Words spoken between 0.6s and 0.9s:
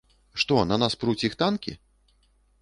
на